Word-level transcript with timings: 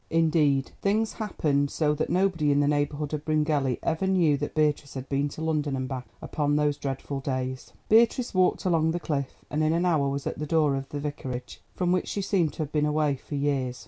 Indeed, 0.09 0.71
things 0.81 1.13
happened 1.13 1.69
so 1.69 1.93
that 1.93 2.09
nobody 2.09 2.51
in 2.51 2.59
the 2.59 2.67
neighbourhood 2.67 3.13
of 3.13 3.23
Bryngelly 3.23 3.77
ever 3.83 4.07
knew 4.07 4.35
that 4.37 4.55
Beatrice 4.55 4.95
had 4.95 5.07
been 5.09 5.29
to 5.29 5.43
London 5.43 5.75
and 5.75 5.87
back 5.87 6.07
upon 6.23 6.55
those 6.55 6.77
dreadful 6.79 7.19
days. 7.19 7.71
Beatrice 7.87 8.33
walked 8.33 8.65
along 8.65 8.89
the 8.93 8.99
cliff, 8.99 9.45
and 9.51 9.63
in 9.63 9.73
an 9.73 9.85
hour 9.85 10.09
was 10.09 10.25
at 10.25 10.39
the 10.39 10.47
door 10.47 10.75
of 10.75 10.89
the 10.89 10.99
Vicarage, 10.99 11.61
from 11.75 11.91
which 11.91 12.07
she 12.07 12.23
seemed 12.23 12.51
to 12.53 12.63
have 12.63 12.71
been 12.71 12.87
away 12.87 13.15
for 13.15 13.35
years. 13.35 13.79